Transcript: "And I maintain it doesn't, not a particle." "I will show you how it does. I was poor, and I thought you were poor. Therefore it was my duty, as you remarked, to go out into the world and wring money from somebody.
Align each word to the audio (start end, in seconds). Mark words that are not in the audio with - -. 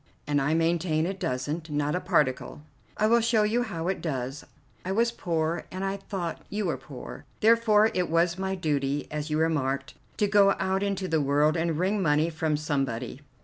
"And 0.25 0.41
I 0.41 0.55
maintain 0.55 1.05
it 1.05 1.19
doesn't, 1.19 1.69
not 1.69 1.93
a 1.95 1.99
particle." 1.99 2.63
"I 2.97 3.05
will 3.05 3.21
show 3.21 3.43
you 3.43 3.61
how 3.61 3.87
it 3.87 4.01
does. 4.01 4.43
I 4.83 4.91
was 4.91 5.11
poor, 5.11 5.65
and 5.71 5.85
I 5.85 5.97
thought 5.97 6.41
you 6.49 6.65
were 6.65 6.77
poor. 6.77 7.25
Therefore 7.39 7.91
it 7.93 8.09
was 8.09 8.35
my 8.35 8.55
duty, 8.55 9.07
as 9.11 9.29
you 9.29 9.37
remarked, 9.37 9.93
to 10.17 10.25
go 10.25 10.55
out 10.57 10.81
into 10.81 11.07
the 11.07 11.21
world 11.21 11.55
and 11.55 11.77
wring 11.77 12.01
money 12.01 12.31
from 12.31 12.57
somebody. 12.57 13.21